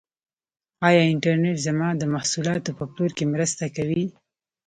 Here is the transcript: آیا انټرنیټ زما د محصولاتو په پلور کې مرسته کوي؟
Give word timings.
آیا 0.87 1.01
انټرنیټ 1.11 1.57
زما 1.67 1.89
د 1.95 2.03
محصولاتو 2.13 2.71
په 2.79 2.83
پلور 2.91 3.11
کې 3.17 3.25
مرسته 3.33 3.65
کوي؟ 3.75 4.05